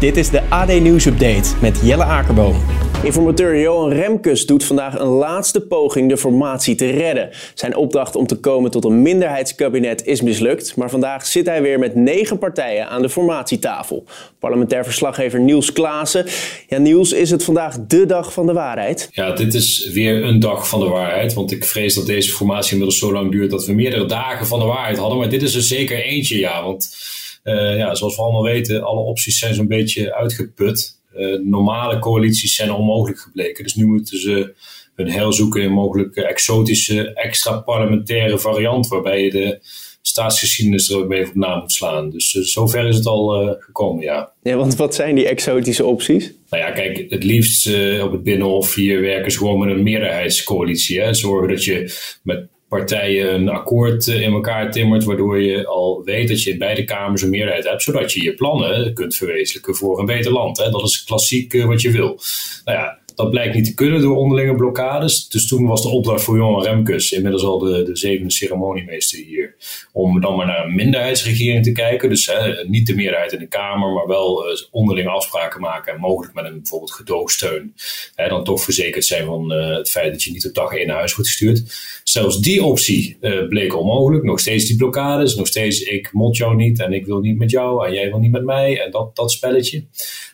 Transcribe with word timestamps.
Dit 0.00 0.16
is 0.16 0.30
de 0.30 0.42
AD 0.48 0.80
Nieuws 0.80 1.06
Update 1.06 1.50
met 1.60 1.80
Jelle 1.84 2.04
Akerboom. 2.04 2.56
Informateur 3.04 3.60
Johan 3.60 3.92
Remkes 3.92 4.46
doet 4.46 4.64
vandaag 4.64 4.98
een 4.98 5.06
laatste 5.06 5.60
poging 5.60 6.08
de 6.08 6.16
formatie 6.16 6.74
te 6.74 6.90
redden. 6.90 7.30
Zijn 7.54 7.76
opdracht 7.76 8.16
om 8.16 8.26
te 8.26 8.36
komen 8.36 8.70
tot 8.70 8.84
een 8.84 9.02
minderheidskabinet 9.02 10.06
is 10.06 10.20
mislukt, 10.20 10.76
maar 10.76 10.90
vandaag 10.90 11.26
zit 11.26 11.46
hij 11.46 11.62
weer 11.62 11.78
met 11.78 11.94
negen 11.94 12.38
partijen 12.38 12.88
aan 12.88 13.02
de 13.02 13.08
formatietafel. 13.08 14.04
Parlementair 14.38 14.84
verslaggever 14.84 15.40
Niels 15.40 15.72
Klaassen. 15.72 16.26
Ja, 16.68 16.78
Niels, 16.78 17.12
is 17.12 17.30
het 17.30 17.44
vandaag 17.44 17.76
de 17.86 18.06
dag 18.06 18.32
van 18.32 18.46
de 18.46 18.52
waarheid? 18.52 19.08
Ja, 19.12 19.32
dit 19.32 19.54
is 19.54 19.90
weer 19.92 20.24
een 20.24 20.40
dag 20.40 20.68
van 20.68 20.80
de 20.80 20.88
waarheid, 20.88 21.34
want 21.34 21.52
ik 21.52 21.64
vrees 21.64 21.94
dat 21.94 22.06
deze 22.06 22.32
formatie 22.32 22.72
inmiddels 22.72 22.98
zo 22.98 23.12
lang 23.12 23.30
duurt 23.30 23.50
dat 23.50 23.66
we 23.66 23.72
meerdere 23.72 24.06
dagen 24.06 24.46
van 24.46 24.58
de 24.58 24.64
waarheid 24.64 24.98
hadden. 24.98 25.18
Maar 25.18 25.28
dit 25.30 25.42
is 25.42 25.54
er 25.54 25.62
zeker 25.62 26.02
eentje, 26.02 26.38
ja, 26.38 26.64
want 26.64 26.96
uh, 27.44 27.76
ja, 27.76 27.94
zoals 27.94 28.16
we 28.16 28.22
allemaal 28.22 28.42
weten, 28.42 28.82
alle 28.82 29.00
opties 29.00 29.38
zijn 29.38 29.54
zo'n 29.54 29.66
beetje 29.68 30.14
uitgeput. 30.14 31.00
Uh, 31.16 31.38
normale 31.40 31.98
coalities 31.98 32.54
zijn 32.54 32.72
onmogelijk 32.72 33.20
gebleken. 33.20 33.64
Dus 33.64 33.74
nu 33.74 33.86
moeten 33.86 34.18
ze 34.18 34.54
hun 34.94 35.10
heil 35.10 35.32
zoeken 35.32 35.62
in 35.62 35.72
mogelijke 35.72 36.26
exotische, 36.26 37.12
extra 37.12 37.60
parlementaire 37.60 38.38
variant, 38.38 38.88
waarbij 38.88 39.22
je 39.22 39.30
de 39.30 39.58
staatsgeschiedenis 40.02 40.90
er 40.90 40.96
ook 40.96 41.08
mee 41.08 41.26
op 41.26 41.34
na 41.34 41.56
moet 41.56 41.72
slaan. 41.72 42.10
Dus 42.10 42.34
uh, 42.34 42.44
zover 42.44 42.86
is 42.88 42.96
het 42.96 43.06
al 43.06 43.42
uh, 43.42 43.52
gekomen, 43.58 44.02
ja. 44.02 44.32
Ja, 44.42 44.56
want 44.56 44.76
wat 44.76 44.94
zijn 44.94 45.14
die 45.14 45.28
exotische 45.28 45.84
opties? 45.84 46.32
Nou 46.50 46.62
ja, 46.62 46.70
kijk, 46.70 47.06
het 47.08 47.24
liefst 47.24 47.66
uh, 47.66 48.04
op 48.04 48.12
het 48.12 48.22
Binnenhof 48.22 48.74
hier 48.74 49.00
werken 49.00 49.32
ze 49.32 49.38
gewoon 49.38 49.58
met 49.58 49.76
een 49.76 49.82
meerderheidscoalitie. 49.82 51.00
Hè. 51.00 51.14
Zorgen 51.14 51.48
dat 51.48 51.64
je 51.64 51.94
met 52.22 52.48
partijen 52.78 53.34
een 53.34 53.48
akkoord 53.48 54.06
in 54.06 54.32
elkaar 54.32 54.70
timmert, 54.70 55.04
waardoor 55.04 55.42
je 55.42 55.66
al 55.66 56.02
weet 56.04 56.28
dat 56.28 56.42
je 56.42 56.50
in 56.50 56.58
beide 56.58 56.84
kamers 56.84 57.22
een 57.22 57.30
meerderheid 57.30 57.68
hebt, 57.68 57.82
zodat 57.82 58.12
je 58.12 58.22
je 58.22 58.34
plannen 58.34 58.94
kunt 58.94 59.14
verwezenlijken 59.14 59.74
voor 59.74 59.98
een 59.98 60.06
beter 60.06 60.32
land. 60.32 60.58
Hè. 60.58 60.70
Dat 60.70 60.82
is 60.82 61.04
klassiek 61.04 61.62
wat 61.62 61.80
je 61.80 61.90
wil. 61.90 62.20
Nou 62.64 62.78
ja, 62.78 62.98
dat 63.14 63.30
blijkt 63.30 63.54
niet 63.54 63.64
te 63.64 63.74
kunnen 63.74 64.00
door 64.00 64.16
onderlinge 64.16 64.54
blokkades. 64.54 65.28
Dus 65.28 65.48
toen 65.48 65.66
was 65.66 65.82
de 65.82 65.88
opdracht 65.88 66.22
voor 66.22 66.36
Johan 66.36 66.62
Remkes, 66.62 67.12
inmiddels 67.12 67.44
al 67.44 67.58
de, 67.58 67.82
de 67.82 67.96
zevende 67.96 68.32
ceremoniemeester 68.32 69.18
hier, 69.18 69.54
om 69.92 70.20
dan 70.20 70.36
maar 70.36 70.46
naar 70.46 70.64
een 70.64 70.74
minderheidsregering 70.74 71.64
te 71.64 71.72
kijken. 71.72 72.08
Dus 72.08 72.26
hè, 72.26 72.64
niet 72.64 72.86
de 72.86 72.94
meerderheid 72.94 73.32
in 73.32 73.38
de 73.38 73.48
Kamer, 73.48 73.92
maar 73.92 74.06
wel 74.06 74.48
uh, 74.48 74.56
onderlinge 74.70 75.08
afspraken 75.08 75.60
maken 75.60 75.92
en 75.92 76.00
mogelijk 76.00 76.34
met 76.34 76.44
een 76.44 76.56
bijvoorbeeld 76.56 76.92
gedoogsteun. 76.92 77.74
Hè, 78.14 78.28
dan 78.28 78.44
toch 78.44 78.62
verzekerd 78.62 79.04
zijn 79.04 79.24
van 79.24 79.52
uh, 79.52 79.76
het 79.76 79.90
feit 79.90 80.12
dat 80.12 80.22
je 80.22 80.32
niet 80.32 80.46
op 80.46 80.54
dag 80.54 80.72
één 80.72 80.86
naar 80.86 80.96
huis 80.96 81.14
wordt 81.14 81.30
gestuurd. 81.30 81.62
Zelfs 82.04 82.40
die 82.40 82.64
optie 82.64 83.16
uh, 83.20 83.48
bleek 83.48 83.76
onmogelijk. 83.76 84.24
Nog 84.24 84.40
steeds 84.40 84.66
die 84.66 84.76
blokkades, 84.76 85.34
nog 85.34 85.46
steeds 85.46 85.80
ik 85.80 86.12
mot 86.12 86.36
jou 86.36 86.56
niet 86.56 86.80
en 86.80 86.92
ik 86.92 87.06
wil 87.06 87.20
niet 87.20 87.38
met 87.38 87.50
jou 87.50 87.86
en 87.86 87.92
jij 87.92 88.08
wil 88.08 88.18
niet 88.18 88.32
met 88.32 88.44
mij 88.44 88.80
en 88.80 88.90
dat, 88.90 89.16
dat 89.16 89.32
spelletje. 89.32 89.84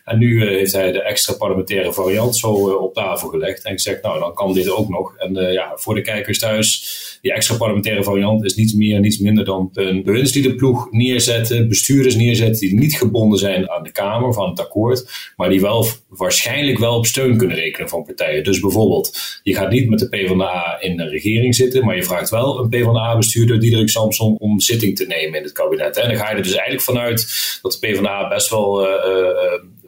En 0.05 0.17
nu 0.17 0.47
heeft 0.47 0.73
hij 0.73 0.91
de 0.91 1.01
extra 1.01 1.33
parlementaire 1.33 1.93
variant 1.93 2.37
zo 2.37 2.78
op 2.81 2.93
tafel 2.93 3.27
gelegd. 3.27 3.63
En 3.63 3.73
gezegd, 3.73 4.03
nou 4.03 4.19
dan 4.19 4.33
kan 4.33 4.53
dit 4.53 4.69
ook 4.69 4.89
nog. 4.89 5.17
En 5.17 5.37
uh, 5.37 5.53
ja, 5.53 5.71
voor 5.75 5.95
de 5.95 6.01
kijkers 6.01 6.39
thuis, 6.39 6.97
die 7.21 7.33
extra 7.33 7.55
parlementaire 7.55 8.03
variant 8.03 8.45
is 8.45 8.55
niets 8.55 8.73
meer 8.73 8.99
niets 8.99 9.19
minder 9.19 9.45
dan 9.45 9.69
een 9.73 10.03
bewindsliederploeg 10.03 10.91
neerzetten, 10.91 11.67
bestuurders 11.67 12.15
neerzetten 12.15 12.67
die 12.67 12.79
niet 12.79 12.97
gebonden 12.97 13.39
zijn 13.39 13.69
aan 13.69 13.83
de 13.83 13.91
Kamer 13.91 14.33
van 14.33 14.49
het 14.49 14.59
akkoord, 14.59 15.31
maar 15.35 15.49
die 15.49 15.61
wel 15.61 15.85
waarschijnlijk 16.07 16.77
wel 16.77 16.95
op 16.95 17.05
steun 17.05 17.37
kunnen 17.37 17.57
rekenen 17.57 17.89
van 17.89 18.03
partijen. 18.03 18.43
Dus 18.43 18.59
bijvoorbeeld, 18.59 19.19
je 19.43 19.55
gaat 19.55 19.71
niet 19.71 19.89
met 19.89 19.99
de 19.99 20.09
PvdA 20.09 20.77
in 20.79 20.99
een 20.99 21.09
regering 21.09 21.55
zitten, 21.55 21.85
maar 21.85 21.95
je 21.95 22.03
vraagt 22.03 22.29
wel 22.29 22.59
een 22.59 22.69
PvdA-bestuurder, 22.69 23.59
Diederik 23.59 23.89
Samson, 23.89 24.37
om 24.37 24.59
zitting 24.59 24.95
te 24.95 25.05
nemen 25.05 25.37
in 25.37 25.43
het 25.43 25.51
kabinet. 25.51 25.97
En 25.97 26.07
dan 26.07 26.17
ga 26.17 26.29
je 26.29 26.35
er 26.35 26.43
dus 26.43 26.51
eigenlijk 26.51 26.83
vanuit 26.83 27.27
dat 27.61 27.71
de 27.71 27.87
PvdA 27.87 28.27
best 28.27 28.49
wel 28.49 28.87
uh, 28.87 28.93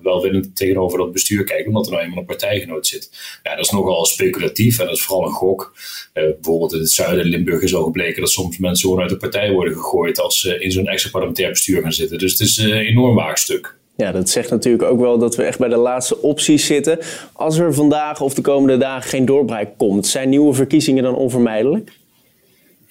welwillend 0.03 0.55
tegenover 0.55 0.97
dat 0.97 1.11
bestuur 1.11 1.44
kijken, 1.44 1.67
omdat 1.67 1.85
er 1.85 1.91
nou 1.91 2.03
eenmaal 2.03 2.19
een 2.19 2.25
partijgenoot 2.25 2.88
zit. 2.88 3.09
Ja, 3.44 3.55
dat 3.55 3.66
is 3.66 3.71
nogal 3.71 4.05
speculatief 4.05 4.80
en 4.80 4.85
dat 4.85 4.95
is 4.95 5.03
vooral 5.03 5.28
een 5.28 5.34
gok. 5.34 5.73
Uh, 6.13 6.23
bijvoorbeeld 6.23 6.73
in 6.73 6.79
het 6.79 6.91
zuiden 6.91 7.25
Limburg 7.25 7.62
is 7.62 7.75
al 7.75 7.84
gebleken 7.84 8.22
dat 8.22 8.29
soms 8.29 8.57
mensen 8.57 8.88
gewoon 8.88 9.01
uit 9.01 9.09
de 9.09 9.17
partij 9.17 9.51
worden 9.51 9.73
gegooid 9.73 10.19
als 10.19 10.40
ze 10.40 10.59
in 10.59 10.72
zo'n 10.72 10.88
extra 10.88 11.09
parlementair 11.09 11.50
bestuur 11.50 11.81
gaan 11.81 11.94
zitten. 11.94 12.17
Dus 12.17 12.31
het 12.31 12.41
is 12.41 12.57
een 12.57 12.72
enorm 12.72 13.16
waagstuk. 13.16 13.79
Ja, 13.95 14.11
dat 14.11 14.29
zegt 14.29 14.50
natuurlijk 14.50 14.84
ook 14.84 15.00
wel 15.00 15.17
dat 15.17 15.35
we 15.35 15.44
echt 15.44 15.59
bij 15.59 15.69
de 15.69 15.75
laatste 15.75 16.22
opties 16.22 16.66
zitten. 16.66 17.00
Als 17.34 17.57
er 17.57 17.73
vandaag 17.73 18.22
of 18.22 18.34
de 18.34 18.41
komende 18.41 18.78
dagen 18.78 19.09
geen 19.09 19.25
doorbraak 19.25 19.69
komt, 19.78 20.07
zijn 20.07 20.29
nieuwe 20.29 20.53
verkiezingen 20.53 21.03
dan 21.03 21.16
onvermijdelijk? 21.16 21.91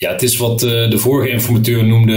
Ja, 0.00 0.12
het 0.12 0.22
is 0.22 0.37
wat 0.37 0.62
uh, 0.62 0.91
de 0.91 0.99
vorige 0.99 1.31
informateur 1.31 1.87
noemde, 1.87 2.15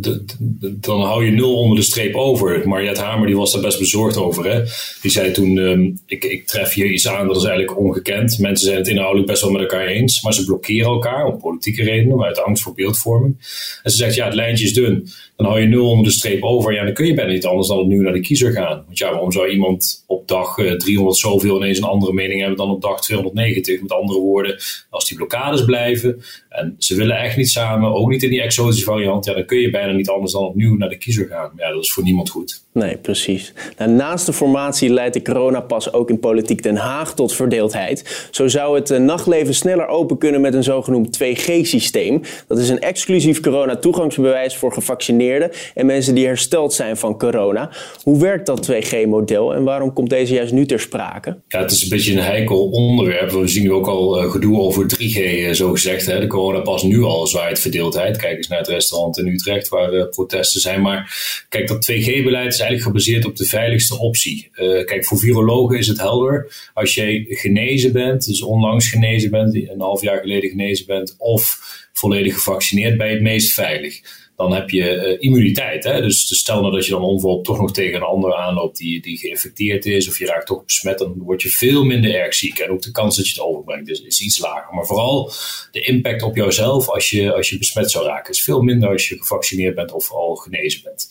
de, 0.00 0.24
de, 0.38 0.78
dan 0.80 1.00
hou 1.00 1.24
je 1.24 1.30
nul 1.30 1.56
onder 1.56 1.76
de 1.76 1.82
streep 1.82 2.14
over. 2.14 2.68
Mariette 2.68 3.00
Hamer 3.00 3.26
die 3.26 3.36
was 3.36 3.52
daar 3.52 3.62
best 3.62 3.78
bezorgd 3.78 4.16
over. 4.16 4.50
Hè? 4.50 4.62
Die 5.00 5.10
zei 5.10 5.30
toen, 5.30 5.56
um, 5.56 6.00
ik, 6.06 6.24
ik 6.24 6.46
tref 6.46 6.72
hier 6.72 6.90
iets 6.90 7.08
aan, 7.08 7.26
dat 7.26 7.36
is 7.36 7.44
eigenlijk 7.44 7.78
ongekend. 7.78 8.38
Mensen 8.38 8.66
zijn 8.66 8.78
het 8.78 8.88
inhoudelijk 8.88 9.26
best 9.26 9.42
wel 9.42 9.50
met 9.50 9.60
elkaar 9.60 9.86
eens, 9.86 10.22
maar 10.22 10.34
ze 10.34 10.44
blokkeren 10.44 10.90
elkaar 10.90 11.26
om 11.26 11.38
politieke 11.38 11.82
redenen, 11.82 12.22
uit 12.22 12.42
angst 12.42 12.62
voor 12.62 12.74
beeldvorming. 12.74 13.36
En 13.82 13.90
ze 13.90 13.96
zegt, 13.96 14.14
ja, 14.14 14.24
het 14.24 14.34
lijntje 14.34 14.64
is 14.64 14.74
dun. 14.74 15.08
Dan 15.36 15.46
hou 15.46 15.60
je 15.60 15.66
nul 15.66 15.90
onder 15.90 16.04
de 16.04 16.10
streep 16.10 16.42
over. 16.42 16.72
Ja, 16.72 16.84
dan 16.84 16.94
kun 16.94 17.06
je 17.06 17.14
bijna 17.14 17.32
niet 17.32 17.46
anders 17.46 17.68
dan 17.68 17.78
opnieuw 17.78 18.02
naar 18.02 18.12
de 18.12 18.20
kiezer 18.20 18.52
gaan. 18.52 18.82
Want 18.86 18.98
ja, 18.98 19.10
waarom 19.10 19.32
zou 19.32 19.48
iemand 19.48 20.04
op 20.06 20.28
dag 20.28 20.58
uh, 20.58 20.72
300 20.72 21.16
zoveel 21.16 21.56
ineens 21.56 21.78
een 21.78 21.84
andere 21.84 22.12
mening 22.12 22.40
hebben 22.40 22.58
dan 22.58 22.70
op 22.70 22.82
dag 22.82 23.00
290? 23.00 23.80
Met 23.80 23.92
andere 23.92 24.18
woorden, 24.18 24.56
als 24.90 25.08
die 25.08 25.16
blokkades 25.16 25.64
blijven 25.64 26.22
en 26.48 26.74
ze 26.78 26.94
willen 26.94 27.05
echt 27.14 27.36
niet 27.36 27.48
samen, 27.48 27.94
ook 27.94 28.08
niet 28.08 28.22
in 28.22 28.30
die 28.30 28.42
exotische 28.42 28.84
variant, 28.84 29.24
ja, 29.24 29.34
dan 29.34 29.46
kun 29.46 29.58
je 29.58 29.70
bijna 29.70 29.92
niet 29.92 30.08
anders 30.08 30.32
dan 30.32 30.42
opnieuw 30.42 30.76
naar 30.76 30.88
de 30.88 30.98
kiezer 30.98 31.26
gaan. 31.26 31.50
Ja, 31.56 31.72
dat 31.72 31.82
is 31.82 31.92
voor 31.92 32.02
niemand 32.02 32.30
goed. 32.30 32.64
Nee, 32.72 32.96
precies. 32.96 33.52
Nou, 33.78 33.90
naast 33.90 34.26
de 34.26 34.32
formatie 34.32 34.90
leidt 34.90 35.14
de 35.14 35.22
coronapas 35.22 35.92
ook 35.92 36.10
in 36.10 36.18
politiek 36.18 36.62
Den 36.62 36.76
Haag 36.76 37.14
tot 37.14 37.34
verdeeldheid. 37.34 38.28
Zo 38.30 38.48
zou 38.48 38.78
het 38.78 38.98
nachtleven 38.98 39.54
sneller 39.54 39.86
open 39.86 40.18
kunnen 40.18 40.40
met 40.40 40.54
een 40.54 40.62
zogenoemd 40.62 41.18
2G-systeem. 41.24 42.20
Dat 42.48 42.58
is 42.58 42.68
een 42.68 42.80
exclusief 42.80 43.40
corona-toegangsbewijs 43.40 44.56
voor 44.56 44.72
gevaccineerden 44.72 45.50
en 45.74 45.86
mensen 45.86 46.14
die 46.14 46.26
hersteld 46.26 46.74
zijn 46.74 46.96
van 46.96 47.18
corona. 47.18 47.70
Hoe 48.02 48.20
werkt 48.20 48.46
dat 48.46 48.70
2G-model 48.70 49.54
en 49.54 49.64
waarom 49.64 49.92
komt 49.92 50.10
deze 50.10 50.34
juist 50.34 50.52
nu 50.52 50.66
ter 50.66 50.80
sprake? 50.80 51.36
Ja, 51.48 51.60
het 51.60 51.70
is 51.70 51.82
een 51.82 51.88
beetje 51.88 52.12
een 52.12 52.18
heikel 52.18 52.68
onderwerp. 52.68 53.30
We 53.30 53.48
zien 53.48 53.62
nu 53.62 53.72
ook 53.72 53.86
al 53.86 54.22
uh, 54.22 54.30
gedoe 54.30 54.60
over 54.60 54.86
3G, 54.94 55.16
uh, 55.16 55.52
zo 55.52 55.70
gezegd. 55.70 56.06
Hè. 56.06 56.20
De 56.20 56.26
coronapas 56.26 56.82
nu 56.82 56.95
al 57.04 57.26
zwaait 57.26 57.60
verdeeldheid. 57.60 58.16
Kijk 58.16 58.36
eens 58.36 58.48
naar 58.48 58.58
het 58.58 58.68
restaurant 58.68 59.18
in 59.18 59.26
Utrecht 59.26 59.68
waar 59.68 59.92
uh, 59.92 60.08
protesten 60.08 60.60
zijn. 60.60 60.80
Maar 60.80 61.16
kijk, 61.48 61.68
dat 61.68 61.90
2G-beleid 61.90 62.52
is 62.52 62.60
eigenlijk 62.60 62.82
gebaseerd 62.82 63.24
op 63.24 63.36
de 63.36 63.44
veiligste 63.44 63.98
optie. 63.98 64.50
Uh, 64.52 64.84
kijk, 64.84 65.04
voor 65.04 65.18
virologen 65.18 65.78
is 65.78 65.86
het 65.86 65.98
helder. 65.98 66.52
Als 66.74 66.94
je 66.94 67.24
genezen 67.28 67.92
bent, 67.92 68.26
dus 68.26 68.42
onlangs 68.42 68.88
genezen 68.88 69.30
bent, 69.30 69.54
een 69.54 69.80
half 69.80 70.02
jaar 70.02 70.20
geleden 70.20 70.50
genezen 70.50 70.86
bent, 70.86 71.14
of 71.18 71.60
volledig 71.92 72.34
gevaccineerd, 72.34 72.96
ben 72.96 73.06
je 73.06 73.12
het 73.12 73.22
meest 73.22 73.52
veilig 73.52 74.00
dan 74.36 74.52
heb 74.52 74.70
je 74.70 74.94
uh, 74.94 75.16
immuniteit. 75.18 75.84
Hè? 75.84 76.00
Dus, 76.02 76.26
dus 76.26 76.38
stel 76.38 76.60
nou 76.60 76.74
dat 76.74 76.84
je 76.84 76.90
dan 76.90 77.02
onverhoopt 77.02 77.44
toch 77.44 77.60
nog 77.60 77.72
tegen 77.72 77.94
een 77.94 78.06
ander 78.06 78.34
aanloopt 78.34 78.76
die, 78.76 79.02
die 79.02 79.18
geïnfecteerd 79.18 79.86
is, 79.86 80.08
of 80.08 80.18
je 80.18 80.26
raakt 80.26 80.46
toch 80.46 80.64
besmet, 80.64 80.98
dan 80.98 81.14
word 81.18 81.42
je 81.42 81.48
veel 81.48 81.84
minder 81.84 82.14
erg 82.14 82.34
ziek. 82.34 82.58
En 82.58 82.70
ook 82.70 82.82
de 82.82 82.90
kans 82.90 83.16
dat 83.16 83.26
je 83.26 83.32
het 83.32 83.42
overbrengt 83.42 83.88
is, 83.88 84.20
iets 84.20 84.38
lager. 84.38 84.74
Maar 84.74 84.86
vooral 84.86 85.32
de 85.70 85.80
impact 85.80 86.22
op 86.22 86.36
jouzelf 86.36 86.88
als 86.88 87.10
je, 87.10 87.34
als 87.34 87.48
je 87.48 87.58
besmet 87.58 87.90
zou 87.90 88.06
raken, 88.06 88.32
is 88.32 88.42
veel 88.42 88.62
minder 88.62 88.88
als 88.88 89.08
je 89.08 89.18
gevaccineerd 89.18 89.74
bent 89.74 89.92
of 89.92 90.10
al 90.10 90.34
genezen 90.34 90.82
bent. 90.82 91.08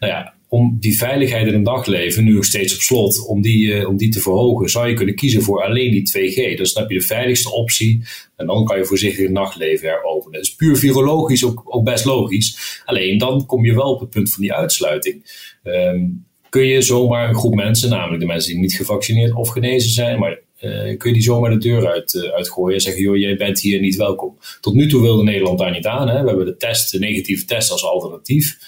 Nou 0.00 0.12
ja, 0.12 0.34
om 0.48 0.76
die 0.80 0.98
veiligheid 0.98 1.46
in 1.46 1.54
een 1.54 1.62
dagleven, 1.62 2.24
nu 2.24 2.32
nog 2.32 2.44
steeds 2.44 2.74
op 2.74 2.80
slot, 2.80 3.26
om 3.26 3.42
die, 3.42 3.66
uh, 3.66 3.88
om 3.88 3.96
die 3.96 4.08
te 4.08 4.20
verhogen, 4.20 4.68
zou 4.68 4.88
je 4.88 4.94
kunnen 4.94 5.14
kiezen 5.14 5.42
voor 5.42 5.64
alleen 5.64 5.90
die 5.90 6.08
2G. 6.08 6.56
Dus 6.56 6.72
dan 6.72 6.82
heb 6.82 6.92
je 6.92 6.98
de 6.98 7.04
veiligste 7.04 7.52
optie 7.52 8.04
en 8.36 8.46
dan 8.46 8.64
kan 8.64 8.78
je 8.78 8.84
voorzichtig 8.84 9.22
het 9.22 9.32
nachtleven 9.32 9.88
heropenen. 9.88 10.32
Dat 10.32 10.42
is 10.42 10.54
puur 10.54 10.76
virologisch 10.76 11.44
ook, 11.44 11.62
ook 11.64 11.84
best 11.84 12.04
logisch. 12.04 12.67
Alleen 12.84 13.18
dan 13.18 13.46
kom 13.46 13.64
je 13.64 13.74
wel 13.74 13.92
op 13.92 14.00
het 14.00 14.10
punt 14.10 14.32
van 14.32 14.42
die 14.42 14.52
uitsluiting. 14.52 15.46
Um, 15.64 16.26
kun 16.48 16.66
je 16.66 16.82
zomaar 16.82 17.28
een 17.28 17.34
groep 17.34 17.54
mensen, 17.54 17.90
namelijk 17.90 18.20
de 18.20 18.26
mensen 18.26 18.52
die 18.52 18.60
niet 18.60 18.74
gevaccineerd 18.74 19.34
of 19.34 19.48
genezen 19.48 19.90
zijn, 19.90 20.18
maar 20.18 20.40
uh, 20.60 20.98
kun 20.98 21.08
je 21.08 21.12
die 21.12 21.22
zomaar 21.22 21.50
de 21.50 21.58
deur 21.58 21.86
uit, 21.86 22.14
uh, 22.14 22.30
uitgooien 22.30 22.74
en 22.74 22.80
zeggen, 22.80 23.02
joh, 23.02 23.16
jij 23.16 23.36
bent 23.36 23.60
hier 23.60 23.80
niet 23.80 23.96
welkom. 23.96 24.38
Tot 24.60 24.74
nu 24.74 24.88
toe 24.88 25.02
wilde 25.02 25.22
Nederland 25.22 25.58
daar 25.58 25.70
niet 25.70 25.86
aan. 25.86 26.08
Hè? 26.08 26.22
We 26.22 26.28
hebben 26.28 26.46
de 26.46 26.56
test, 26.56 26.92
de 26.92 26.98
negatieve 26.98 27.44
test 27.44 27.70
als 27.70 27.84
alternatief. 27.84 28.58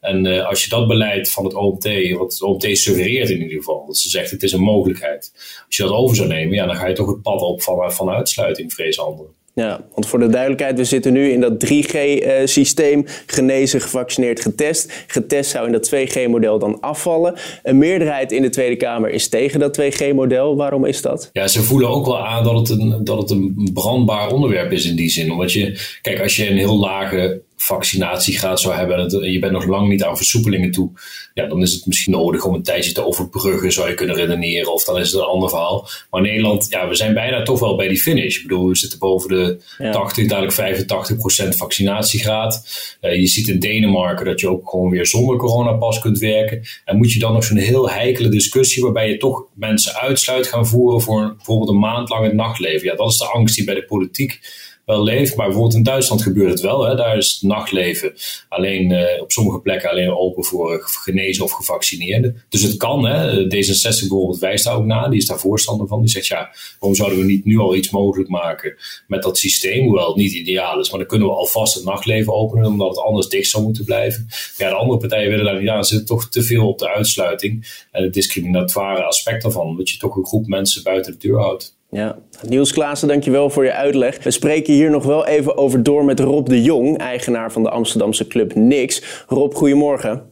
En 0.00 0.24
uh, 0.24 0.46
als 0.46 0.64
je 0.64 0.70
dat 0.70 0.86
beleid 0.86 1.30
van 1.30 1.44
het 1.44 1.54
OMT, 1.54 2.12
wat 2.18 2.32
het 2.32 2.42
OMT 2.42 2.78
suggereert 2.78 3.30
in 3.30 3.42
ieder 3.42 3.56
geval, 3.56 3.86
dat 3.86 3.98
ze 3.98 4.08
zegt 4.08 4.30
het 4.30 4.42
is 4.42 4.52
een 4.52 4.60
mogelijkheid. 4.60 5.32
Als 5.66 5.76
je 5.76 5.82
dat 5.82 5.92
over 5.92 6.16
zou 6.16 6.28
nemen, 6.28 6.54
ja, 6.54 6.66
dan 6.66 6.76
ga 6.76 6.86
je 6.86 6.94
toch 6.94 7.08
het 7.08 7.22
pad 7.22 7.40
op 7.40 7.62
van, 7.62 7.92
van 7.92 8.10
uitsluiting, 8.10 8.72
vrees 8.72 8.98
anderen. 9.00 9.32
Ja, 9.54 9.84
want 9.92 10.06
voor 10.06 10.18
de 10.18 10.28
duidelijkheid, 10.28 10.76
we 10.76 10.84
zitten 10.84 11.12
nu 11.12 11.30
in 11.30 11.40
dat 11.40 11.66
3G-systeem. 11.66 13.04
Genezen, 13.26 13.80
gevaccineerd, 13.80 14.40
getest. 14.40 15.04
Getest 15.06 15.50
zou 15.50 15.66
in 15.66 15.72
dat 15.72 15.94
2G-model 15.94 16.58
dan 16.58 16.80
afvallen. 16.80 17.34
Een 17.62 17.78
meerderheid 17.78 18.32
in 18.32 18.42
de 18.42 18.48
Tweede 18.48 18.76
Kamer 18.76 19.10
is 19.10 19.28
tegen 19.28 19.60
dat 19.60 19.80
2G-model. 19.80 20.56
Waarom 20.56 20.84
is 20.84 21.02
dat? 21.02 21.30
Ja, 21.32 21.48
ze 21.48 21.62
voelen 21.62 21.88
ook 21.88 22.06
wel 22.06 22.26
aan 22.26 22.44
dat 22.44 22.68
het, 22.68 22.78
een, 22.80 23.04
dat 23.04 23.18
het 23.18 23.30
een 23.30 23.70
brandbaar 23.74 24.32
onderwerp 24.32 24.72
is 24.72 24.86
in 24.86 24.96
die 24.96 25.10
zin. 25.10 25.30
Omdat 25.30 25.52
je, 25.52 25.78
kijk, 26.02 26.20
als 26.20 26.36
je 26.36 26.50
een 26.50 26.56
heel 26.56 26.78
lage 26.78 27.42
vaccinatiegraad 27.62 28.60
zou 28.60 28.74
hebben 28.74 29.08
en 29.08 29.32
je 29.32 29.38
bent 29.38 29.52
nog 29.52 29.64
lang 29.64 29.88
niet 29.88 30.04
aan 30.04 30.16
versoepelingen 30.16 30.70
toe, 30.70 30.90
ja, 31.34 31.46
dan 31.46 31.62
is 31.62 31.72
het 31.72 31.86
misschien 31.86 32.12
nodig 32.12 32.44
om 32.44 32.54
een 32.54 32.62
tijdje 32.62 32.92
te 32.92 33.04
overbruggen, 33.04 33.72
zou 33.72 33.88
je 33.88 33.94
kunnen 33.94 34.16
redeneren. 34.16 34.72
Of 34.72 34.84
dan 34.84 34.98
is 34.98 35.10
het 35.10 35.20
een 35.20 35.26
ander 35.26 35.48
verhaal. 35.48 35.88
Maar 36.10 36.22
Nederland, 36.22 36.66
ja, 36.68 36.88
we 36.88 36.94
zijn 36.94 37.14
bijna 37.14 37.42
toch 37.42 37.60
wel 37.60 37.76
bij 37.76 37.88
die 37.88 38.00
finish. 38.00 38.36
Ik 38.36 38.42
bedoel, 38.42 38.68
we 38.68 38.76
zitten 38.76 38.98
boven 38.98 39.28
de 39.28 39.60
80, 39.92 40.26
dadelijk 40.26 40.52
85 40.52 41.16
procent 41.16 41.56
vaccinatiegraad. 41.56 42.68
Uh, 43.00 43.14
je 43.14 43.26
ziet 43.26 43.48
in 43.48 43.58
Denemarken 43.58 44.26
dat 44.26 44.40
je 44.40 44.48
ook 44.48 44.68
gewoon 44.68 44.90
weer 44.90 45.06
zonder 45.06 45.36
coronapas 45.36 45.98
kunt 45.98 46.18
werken. 46.18 46.62
En 46.84 46.96
moet 46.96 47.12
je 47.12 47.18
dan 47.18 47.32
nog 47.32 47.44
zo'n 47.44 47.56
heel 47.56 47.90
heikele 47.90 48.28
discussie 48.28 48.82
waarbij 48.82 49.08
je 49.08 49.16
toch 49.16 49.44
mensen 49.54 49.94
uitsluit 49.94 50.46
gaan 50.46 50.66
voeren 50.66 51.00
voor 51.00 51.34
bijvoorbeeld 51.36 51.70
een 51.70 51.78
maand 51.78 52.08
lang 52.08 52.24
het 52.24 52.34
nachtleven. 52.34 52.86
Ja, 52.86 52.94
dat 52.94 53.10
is 53.10 53.18
de 53.18 53.26
angst 53.26 53.56
die 53.56 53.64
bij 53.64 53.74
de 53.74 53.84
politiek 53.84 54.40
wel 54.90 55.02
leeft. 55.02 55.36
Maar 55.36 55.46
bijvoorbeeld 55.46 55.76
in 55.76 55.82
Duitsland 55.82 56.22
gebeurt 56.22 56.50
het 56.50 56.60
wel. 56.60 56.84
Hè. 56.84 56.94
Daar 56.96 57.16
is 57.16 57.32
het 57.32 57.42
nachtleven 57.42 58.12
alleen 58.48 58.90
uh, 58.90 59.22
op 59.22 59.32
sommige 59.32 59.60
plekken 59.60 59.90
alleen 59.90 60.16
open 60.16 60.44
voor 60.44 60.82
genezen 60.82 61.44
of 61.44 61.52
gevaccineerden. 61.52 62.42
Dus 62.48 62.62
het 62.62 62.76
kan. 62.76 63.06
Hè. 63.06 63.44
D66 63.44 63.98
bijvoorbeeld 63.98 64.38
wijst 64.38 64.64
daar 64.64 64.76
ook 64.76 64.84
naar. 64.84 65.10
Die 65.10 65.18
is 65.18 65.26
daar 65.26 65.38
voorstander 65.38 65.86
van. 65.86 66.00
Die 66.00 66.10
zegt 66.10 66.26
ja, 66.26 66.54
waarom 66.78 66.98
zouden 66.98 67.18
we 67.18 67.24
niet 67.24 67.44
nu 67.44 67.58
al 67.58 67.76
iets 67.76 67.90
mogelijk 67.90 68.28
maken 68.28 68.76
met 69.06 69.22
dat 69.22 69.38
systeem? 69.38 69.84
Hoewel 69.84 70.06
het 70.06 70.16
niet 70.16 70.32
ideaal 70.32 70.80
is. 70.80 70.90
Maar 70.90 70.98
dan 70.98 71.08
kunnen 71.08 71.28
we 71.28 71.34
alvast 71.34 71.74
het 71.74 71.84
nachtleven 71.84 72.32
openen 72.32 72.66
omdat 72.66 72.88
het 72.88 73.04
anders 73.04 73.28
dicht 73.28 73.50
zou 73.50 73.62
moeten 73.62 73.84
blijven. 73.84 74.26
Ja, 74.56 74.68
de 74.68 74.74
andere 74.74 74.98
partijen 74.98 75.30
willen 75.30 75.44
daar 75.44 75.60
niet 75.60 75.68
aan. 75.68 75.84
Zitten 75.84 76.06
toch 76.06 76.28
te 76.28 76.42
veel 76.42 76.68
op 76.68 76.78
de 76.78 76.88
uitsluiting 76.88 77.84
en 77.90 78.02
het 78.02 78.14
discriminatoire 78.14 79.02
aspect 79.02 79.42
daarvan. 79.42 79.76
Dat 79.76 79.90
je 79.90 79.98
toch 79.98 80.16
een 80.16 80.26
groep 80.26 80.46
mensen 80.46 80.82
buiten 80.82 81.12
de 81.12 81.28
deur 81.28 81.38
houdt. 81.38 81.78
Ja, 81.90 82.18
Niels 82.48 82.72
Klaassen, 82.72 83.08
dankjewel 83.08 83.50
voor 83.50 83.64
je 83.64 83.72
uitleg. 83.72 84.22
We 84.22 84.30
spreken 84.30 84.74
hier 84.74 84.90
nog 84.90 85.04
wel 85.04 85.26
even 85.26 85.56
over 85.56 85.82
door 85.82 86.04
met 86.04 86.20
Rob 86.20 86.48
de 86.48 86.62
Jong, 86.62 86.98
eigenaar 86.98 87.52
van 87.52 87.62
de 87.62 87.70
Amsterdamse 87.70 88.26
club 88.26 88.54
Nix. 88.54 89.02
Rob, 89.26 89.54
goedemorgen. 89.54 90.30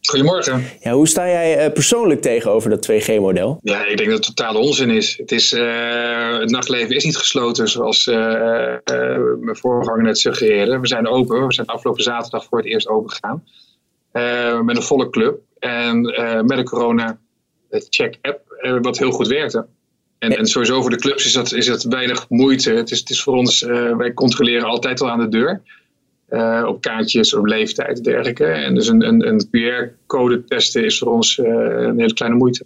Goedemorgen. 0.00 0.64
Ja, 0.80 0.92
hoe 0.92 1.08
sta 1.08 1.26
jij 1.26 1.56
eh, 1.56 1.72
persoonlijk 1.72 2.20
tegenover 2.20 2.70
dat 2.70 2.90
2G-model? 2.90 3.58
Ja, 3.62 3.86
ik 3.86 3.96
denk 3.96 4.10
dat 4.10 4.26
het 4.26 4.36
totale 4.36 4.58
onzin 4.58 4.90
is. 4.90 5.16
Het, 5.16 5.32
is, 5.32 5.52
uh, 5.52 6.38
het 6.38 6.50
nachtleven 6.50 6.96
is 6.96 7.04
niet 7.04 7.16
gesloten 7.16 7.68
zoals 7.68 8.06
uh, 8.06 8.16
mijn 9.40 9.56
voorganger 9.56 10.02
net 10.02 10.18
suggereerde. 10.18 10.80
We 10.80 10.86
zijn 10.86 11.08
open. 11.08 11.46
We 11.46 11.52
zijn 11.52 11.66
afgelopen 11.66 12.02
zaterdag 12.02 12.44
voor 12.44 12.58
het 12.58 12.66
eerst 12.66 12.88
open 12.88 13.10
gegaan. 13.10 13.44
met 14.64 14.76
een 14.76 14.82
volle 14.82 15.10
club. 15.10 15.38
En 15.58 16.00
met 16.46 16.56
de 16.56 16.62
corona-check-app, 16.62 18.40
wat 18.82 18.98
heel 18.98 19.10
goed 19.10 19.26
werkte. 19.26 19.66
En, 20.18 20.36
en 20.36 20.46
sowieso 20.46 20.80
voor 20.80 20.90
de 20.90 20.96
clubs 20.96 21.24
is 21.24 21.32
dat, 21.32 21.52
is 21.52 21.66
dat 21.66 21.82
weinig 21.82 22.26
moeite. 22.28 22.72
Het 22.72 22.90
is, 22.90 22.98
het 22.98 23.10
is 23.10 23.22
voor 23.22 23.34
ons, 23.34 23.62
uh, 23.62 23.96
wij 23.96 24.12
controleren 24.12 24.68
altijd 24.68 25.00
al 25.00 25.10
aan 25.10 25.20
de 25.20 25.28
deur. 25.28 25.60
Uh, 26.30 26.64
op 26.66 26.80
kaartjes, 26.80 27.34
op 27.34 27.46
leeftijd 27.46 27.96
en 27.96 28.02
dergelijke. 28.02 28.44
En 28.44 28.74
dus 28.74 28.88
een, 28.88 29.08
een, 29.08 29.28
een 29.28 29.46
QR-code 29.46 30.44
testen 30.44 30.84
is 30.84 30.98
voor 30.98 31.12
ons 31.12 31.38
uh, 31.38 31.46
een 31.46 31.98
hele 31.98 32.12
kleine 32.12 32.38
moeite. 32.38 32.64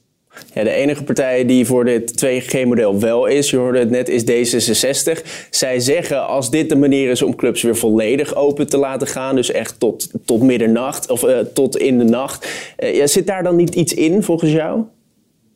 Ja, 0.54 0.64
de 0.64 0.70
enige 0.70 1.02
partij 1.02 1.46
die 1.46 1.66
voor 1.66 1.84
dit 1.84 2.24
2G-model 2.24 3.00
wel 3.00 3.26
is, 3.26 3.50
je 3.50 3.56
hoorde 3.56 3.78
het 3.78 3.90
net, 3.90 4.08
is 4.08 4.22
D66. 4.22 5.26
Zij 5.50 5.80
zeggen 5.80 6.26
als 6.26 6.50
dit 6.50 6.68
de 6.68 6.76
manier 6.76 7.10
is 7.10 7.22
om 7.22 7.36
clubs 7.36 7.62
weer 7.62 7.76
volledig 7.76 8.34
open 8.34 8.68
te 8.68 8.76
laten 8.76 9.06
gaan, 9.06 9.36
dus 9.36 9.50
echt 9.50 9.80
tot, 9.80 10.10
tot 10.24 10.42
middernacht 10.42 11.10
of 11.10 11.26
tot 11.54 11.76
in 11.76 11.98
de 11.98 12.04
nacht. 12.04 12.48
ja, 12.76 13.06
zit 13.06 13.26
daar 13.26 13.42
dan 13.42 13.56
niet 13.56 13.74
iets 13.74 13.94
in 13.94 14.22
volgens 14.22 14.52
jou? 14.52 14.84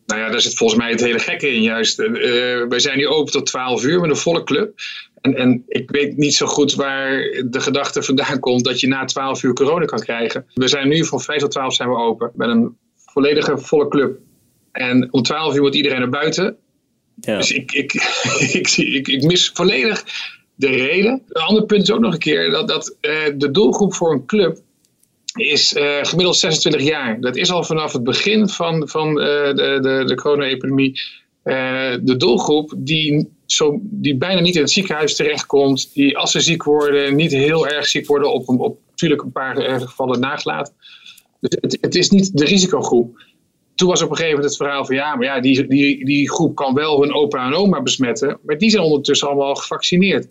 Nou 0.07 0.21
ja, 0.21 0.31
daar 0.31 0.41
zit 0.41 0.55
volgens 0.55 0.81
mij 0.81 0.91
het 0.91 1.01
hele 1.01 1.19
gekke 1.19 1.55
in 1.55 1.63
juist. 1.63 1.99
Uh, 1.99 2.67
wij 2.69 2.79
zijn 2.79 2.99
nu 2.99 3.07
open 3.07 3.33
tot 3.33 3.47
12 3.47 3.85
uur 3.85 4.01
met 4.01 4.11
een 4.11 4.17
volle 4.17 4.45
club. 4.45 4.75
En, 5.21 5.35
en 5.35 5.65
ik 5.69 5.91
weet 5.91 6.17
niet 6.17 6.35
zo 6.35 6.47
goed 6.47 6.75
waar 6.75 7.19
de 7.51 7.61
gedachte 7.61 8.03
vandaan 8.03 8.41
komt 8.41 8.65
dat 8.65 8.81
je 8.81 8.87
na 8.87 9.05
12 9.05 9.43
uur 9.43 9.53
corona 9.53 9.85
kan 9.85 10.01
krijgen. 10.01 10.47
We 10.55 10.69
zijn 10.69 10.89
nu 10.89 11.05
van 11.05 11.21
5 11.21 11.41
tot 11.41 11.51
12 11.51 11.75
zijn 11.75 11.89
we 11.89 11.97
open 11.97 12.31
met 12.35 12.49
een 12.49 12.77
volledige 12.97 13.59
volle 13.59 13.89
club. 13.89 14.19
En 14.73 15.09
om 15.13 15.23
12 15.23 15.55
uur 15.55 15.63
moet 15.63 15.75
iedereen 15.75 15.99
naar 15.99 16.09
buiten. 16.09 16.57
Ja. 17.21 17.37
Dus 17.37 17.53
ik, 17.53 17.73
ik, 17.73 17.93
ik, 18.53 18.69
ik, 18.77 19.09
ik, 19.09 19.23
mis 19.23 19.51
volledig 19.55 20.05
de 20.55 20.67
reden. 20.67 21.23
Een 21.29 21.43
ander 21.43 21.65
punt 21.65 21.83
is 21.83 21.91
ook 21.91 22.01
nog 22.01 22.13
een 22.13 22.19
keer 22.19 22.51
dat, 22.51 22.69
dat 22.69 22.97
uh, 23.01 23.13
de 23.37 23.51
doelgroep 23.51 23.95
voor 23.95 24.13
een 24.13 24.27
club 24.27 24.59
is 25.37 25.73
uh, 25.73 25.99
gemiddeld 26.03 26.37
26 26.37 26.83
jaar. 26.83 27.21
Dat 27.21 27.37
is 27.37 27.51
al 27.51 27.65
vanaf 27.65 27.93
het 27.93 28.05
begin 28.05 28.49
van, 28.49 28.89
van 28.89 29.09
uh, 29.09 29.15
de, 29.15 29.79
de, 29.83 30.03
de 30.07 30.15
corona-epidemie 30.15 31.01
uh, 31.45 31.55
de 32.03 32.17
doelgroep 32.17 32.75
die, 32.77 33.29
zo, 33.47 33.79
die 33.83 34.17
bijna 34.17 34.41
niet 34.41 34.55
in 34.55 34.61
het 34.61 34.71
ziekenhuis 34.71 35.17
terechtkomt, 35.17 35.95
die 35.95 36.19
als 36.19 36.31
ze 36.31 36.41
ziek 36.41 36.65
worden, 36.65 37.17
niet 37.17 37.33
heel 37.33 37.69
erg 37.69 37.87
ziek 37.87 38.07
worden, 38.07 38.33
op, 38.33 38.49
op 38.49 38.79
natuurlijk 38.91 39.23
een 39.23 39.33
paar 39.33 39.81
gevallen 39.81 40.21
nagelaten. 40.21 40.75
Dus 41.41 41.59
het, 41.61 41.79
het 41.81 41.95
is 41.95 42.11
niet 42.11 42.37
de 42.37 42.45
risicogroep. 42.45 43.25
Toen 43.75 43.89
was 43.89 44.03
op 44.03 44.11
een 44.11 44.17
gegeven 44.17 44.37
moment 44.37 44.55
het 44.59 44.63
verhaal 44.63 44.85
van 44.85 44.95
ja, 44.95 45.17
maar 45.17 45.27
ja, 45.27 45.41
die, 45.41 45.67
die, 45.67 46.05
die 46.05 46.31
groep 46.31 46.55
kan 46.55 46.75
wel 46.75 47.01
hun 47.01 47.15
opa 47.15 47.47
en 47.47 47.55
oma 47.55 47.83
besmetten, 47.83 48.39
maar 48.43 48.59
die 48.59 48.71
zijn 48.71 48.83
ondertussen 48.83 49.29
allemaal 49.29 49.55
gevaccineerd. 49.55 50.29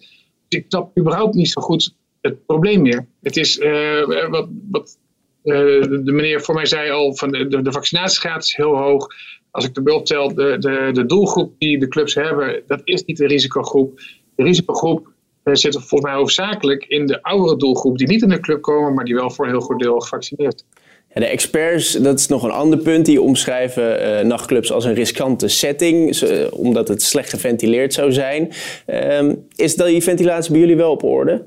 Dus 0.48 0.60
ik 0.60 0.66
snap 0.68 0.98
überhaupt 0.98 1.36
niet 1.36 1.50
zo 1.50 1.62
goed 1.62 1.96
het 2.26 2.46
probleem 2.46 2.82
meer. 2.82 3.08
Het 3.22 3.38
is 3.38 3.60
uh, 3.60 4.30
wat, 4.30 4.48
wat 4.72 4.98
uh, 5.44 5.56
de 5.82 6.12
meneer 6.12 6.42
voor 6.42 6.56
mij 6.56 6.66
zei 6.66 6.90
al, 6.92 7.16
van 7.16 7.32
de, 7.32 7.62
de, 7.62 7.72
vaccinatiegraad 7.72 8.44
is 8.44 8.56
heel 8.56 8.78
hoog. 8.78 9.08
Als 9.52 9.66
ik 9.66 9.76
erbij 9.76 9.94
optel, 9.94 10.34
de, 10.34 10.58
de, 10.60 10.90
de 10.94 11.06
doelgroep 11.06 11.54
die 11.58 11.80
de 11.80 11.88
clubs 11.88 12.16
hebben, 12.16 12.64
dat 12.68 12.82
is 12.84 13.04
niet 13.04 13.18
de 13.18 13.28
risicogroep. 13.28 14.00
De 14.36 14.44
risicogroep 14.44 15.08
uh, 15.44 15.54
zit 15.54 15.74
volgens 15.74 16.02
mij 16.02 16.14
hoofdzakelijk 16.14 16.86
in 16.86 17.06
de 17.06 17.24
oudere 17.24 17.58
doelgroep 17.58 17.98
die 17.98 18.08
niet 18.08 18.22
in 18.22 18.30
de 18.30 18.40
club 18.40 18.62
komen, 18.62 18.94
maar 18.94 19.06
die 19.06 19.16
wel 19.16 19.30
voor 19.30 19.46
een 19.46 19.52
heel 19.52 19.62
groot 19.62 19.80
deel 19.80 20.00
gevaccineerd 20.00 20.66
ja, 21.14 21.22
de 21.22 21.28
experts, 21.28 21.92
dat 21.92 22.20
is 22.20 22.28
nog 22.28 22.44
een 22.44 22.52
ander 22.52 22.80
punt, 22.80 23.06
die 23.06 23.22
omschrijven 23.22 24.28
nachtclubs 24.28 24.72
als 24.72 24.86
een 24.86 24.94
riskante 24.94 25.48
setting, 25.48 26.22
omdat 26.52 26.88
het 26.88 27.02
slecht 27.02 27.30
geventileerd 27.30 27.94
zou 27.94 28.12
zijn. 28.12 28.52
Uh, 28.88 29.32
is 29.56 29.76
die 29.76 30.04
ventilatie 30.04 30.52
bij 30.52 30.60
jullie 30.60 30.76
wel 30.76 30.92
op 30.92 31.04
orde? 31.04 31.46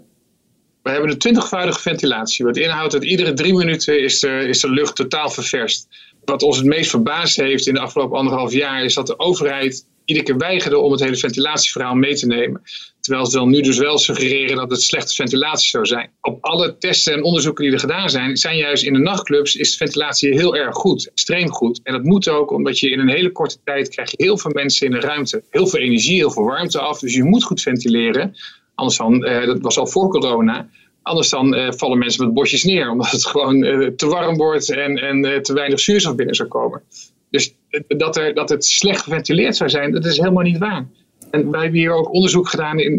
We 0.88 0.94
hebben 0.94 1.12
een 1.12 1.18
twintigvoudige 1.18 1.80
ventilatie. 1.80 2.44
Wat 2.44 2.56
inhoudt 2.56 2.92
dat 2.92 3.04
iedere 3.04 3.32
drie 3.32 3.54
minuten 3.54 4.02
is 4.02 4.20
de, 4.20 4.28
is 4.28 4.60
de 4.60 4.70
lucht 4.70 4.96
totaal 4.96 5.30
ververst. 5.30 5.88
Wat 6.24 6.42
ons 6.42 6.56
het 6.56 6.66
meest 6.66 6.90
verbaasd 6.90 7.36
heeft 7.36 7.66
in 7.66 7.74
de 7.74 7.80
afgelopen 7.80 8.18
anderhalf 8.18 8.52
jaar 8.52 8.84
is 8.84 8.94
dat 8.94 9.06
de 9.06 9.18
overheid 9.18 9.86
iedere 10.04 10.26
keer 10.26 10.36
weigerde 10.36 10.78
om 10.78 10.92
het 10.92 11.00
hele 11.00 11.16
ventilatieverhaal 11.16 11.94
mee 11.94 12.14
te 12.14 12.26
nemen. 12.26 12.62
Terwijl 13.00 13.26
ze 13.26 13.36
dan 13.36 13.50
nu 13.50 13.60
dus 13.60 13.78
wel 13.78 13.98
suggereren 13.98 14.56
dat 14.56 14.70
het 14.70 14.82
slechte 14.82 15.14
ventilatie 15.14 15.68
zou 15.68 15.86
zijn. 15.86 16.10
Op 16.20 16.44
alle 16.44 16.76
testen 16.78 17.12
en 17.12 17.22
onderzoeken 17.22 17.64
die 17.64 17.72
er 17.72 17.80
gedaan 17.80 18.10
zijn, 18.10 18.36
zijn 18.36 18.56
juist 18.56 18.84
in 18.84 18.92
de 18.92 18.98
nachtclubs 18.98 19.56
is 19.56 19.70
de 19.70 19.76
ventilatie 19.76 20.34
heel 20.34 20.56
erg 20.56 20.74
goed, 20.74 21.08
extreem 21.08 21.50
goed. 21.52 21.80
En 21.82 21.92
dat 21.92 22.02
moet 22.02 22.28
ook 22.28 22.50
omdat 22.50 22.78
je 22.78 22.90
in 22.90 22.98
een 22.98 23.08
hele 23.08 23.32
korte 23.32 23.56
tijd 23.64 23.88
krijg 23.88 24.10
je 24.10 24.22
heel 24.22 24.38
veel 24.38 24.50
mensen 24.54 24.86
in 24.86 24.92
de 24.92 25.00
ruimte. 25.00 25.42
Heel 25.50 25.66
veel 25.66 25.80
energie, 25.80 26.16
heel 26.16 26.30
veel 26.30 26.44
warmte 26.44 26.78
af. 26.78 26.98
Dus 26.98 27.14
je 27.14 27.24
moet 27.24 27.44
goed 27.44 27.62
ventileren. 27.62 28.36
Anders 28.78 28.96
dan, 28.96 29.24
uh, 29.24 29.46
dat 29.46 29.60
was 29.60 29.78
al 29.78 29.86
voor 29.86 30.08
corona. 30.08 30.68
Anders 31.02 31.28
dan 31.28 31.54
uh, 31.54 31.70
vallen 31.70 31.98
mensen 31.98 32.24
met 32.24 32.34
bosjes 32.34 32.64
neer, 32.64 32.90
omdat 32.92 33.10
het 33.10 33.26
gewoon 33.26 33.64
uh, 33.64 33.88
te 33.88 34.06
warm 34.06 34.36
wordt 34.36 34.70
en, 34.70 34.96
en 34.96 35.42
te 35.42 35.52
weinig 35.52 35.80
zuurstof 35.80 36.14
binnen 36.14 36.34
zou 36.34 36.48
komen. 36.48 36.82
Dus 37.30 37.54
dat, 37.86 38.16
er, 38.16 38.34
dat 38.34 38.48
het 38.48 38.64
slecht 38.64 39.02
geventileerd 39.02 39.56
zou 39.56 39.70
zijn, 39.70 39.92
dat 39.92 40.04
is 40.04 40.16
helemaal 40.16 40.42
niet 40.42 40.58
waar. 40.58 40.86
En 41.30 41.50
wij 41.50 41.62
hebben 41.62 41.78
hier 41.78 41.92
ook 41.92 42.12
onderzoek 42.12 42.48
gedaan 42.48 42.78
in, 42.78 42.98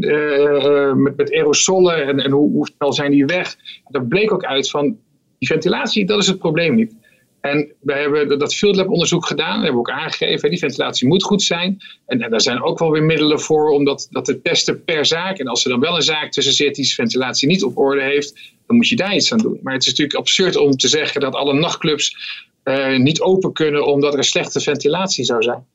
met, 1.02 1.18
met 1.18 1.34
aerosolen 1.34 2.08
en, 2.08 2.20
en 2.20 2.32
hoe, 2.32 2.52
hoe 2.52 2.70
snel 2.76 2.94
zijn 2.94 3.12
die 3.12 3.26
weg. 3.26 3.56
Dat 3.88 4.08
bleek 4.08 4.34
ook 4.34 4.46
uit 4.46 4.70
van 4.70 4.98
die 5.40 5.48
ventilatie, 5.48 6.06
dat 6.06 6.20
is 6.20 6.28
het 6.28 6.40
probleem 6.40 6.76
niet. 6.76 6.96
En 7.42 7.72
wij 7.80 8.02
hebben 8.02 8.40
dat 8.40 8.56
field 8.56 8.76
lab 8.76 8.90
onderzoek 8.90 9.26
gedaan. 9.26 9.58
We 9.58 9.64
hebben 9.64 9.80
ook 9.80 9.90
aangegeven, 9.90 10.50
die 10.50 10.60
ventilatie 10.60 11.08
moet 11.08 11.24
goed 11.24 11.42
zijn. 11.42 11.78
En, 12.06 12.30
daar 12.30 12.42
zijn 12.42 12.64
ook 12.64 12.80
wel 12.80 12.92
weer 12.92 13.04
middelen 13.04 13.40
voor 13.40 13.70
om 13.70 13.86
dat, 13.86 14.08
dat 14.12 14.26
te 14.26 14.42
testen 14.42 14.84
per 14.84 15.06
zaak. 15.06 15.38
En 15.38 15.48
als 15.48 15.64
er 15.64 15.70
dan 15.70 15.80
wel 15.80 15.96
een 15.96 16.02
zaak 16.02 16.32
tussen 16.32 16.54
zit 16.54 16.76
die 16.76 16.94
ventilatie 16.94 17.48
niet 17.48 17.64
op 17.64 17.78
orde 17.78 18.02
heeft, 18.02 18.34
dan 18.68 18.76
moet 18.76 18.88
je 18.88 18.96
daar 18.96 19.16
iets 19.16 19.32
aan 19.32 19.38
doen. 19.38 19.60
Maar 19.64 19.74
het 19.74 19.82
is 19.82 19.90
natuurlijk 19.90 20.20
absurd 20.20 20.56
om 20.56 20.72
te 20.72 20.88
zeggen 20.88 21.22
dat 21.22 21.36
alle 21.36 21.54
nachtclubs 21.54 22.16
uh, 22.64 22.98
niet 22.98 23.22
open 23.22 23.54
kunnen 23.54 23.86
omdat 23.86 24.14
er 24.14 24.24
slechte 24.24 24.60
ventilatie 24.60 25.24
zou 25.24 25.44
zijn. 25.44 25.66